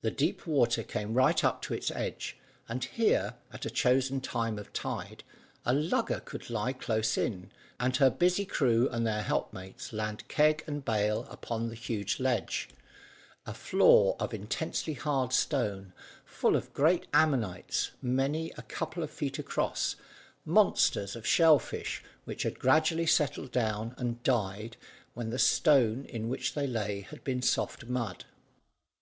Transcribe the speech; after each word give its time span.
The 0.00 0.10
deep 0.10 0.46
water 0.46 0.82
came 0.82 1.12
right 1.12 1.44
up 1.44 1.60
to 1.60 1.74
its 1.74 1.90
edge, 1.90 2.38
and 2.70 2.82
here, 2.82 3.34
at 3.52 3.66
a 3.66 3.70
chosen 3.70 4.22
time 4.22 4.58
of 4.58 4.72
tide, 4.72 5.24
a 5.66 5.74
lugger 5.74 6.20
could 6.20 6.48
lie 6.48 6.72
close 6.72 7.18
in, 7.18 7.52
and 7.78 7.94
her 7.98 8.08
busy 8.08 8.46
crew 8.46 8.88
and 8.88 9.06
their 9.06 9.20
helpmates 9.20 9.92
land 9.92 10.26
keg 10.26 10.64
and 10.66 10.82
bale 10.86 11.26
upon 11.28 11.68
the 11.68 11.74
huge 11.74 12.18
ledge, 12.18 12.70
a 13.44 13.52
floor 13.52 14.16
of 14.18 14.32
intensely 14.32 14.94
hard 14.94 15.34
stone, 15.34 15.92
full 16.24 16.56
of 16.56 16.72
great 16.72 17.06
ammonites, 17.12 17.90
many 18.00 18.50
a 18.56 18.62
couple 18.62 19.02
of 19.02 19.10
feet 19.10 19.38
across, 19.38 19.96
monsters 20.46 21.14
of 21.14 21.26
shell 21.26 21.58
fish, 21.58 22.02
which 22.24 22.42
had 22.44 22.58
gradually 22.58 23.04
settled 23.04 23.52
down 23.52 23.94
and 23.98 24.22
died, 24.22 24.78
when 25.12 25.28
the 25.28 25.38
stone 25.38 26.06
in 26.06 26.30
which 26.30 26.54
they 26.54 26.66
lay 26.66 27.02
had 27.02 27.22
been 27.22 27.42
soft 27.42 27.84
mud. 27.84 28.24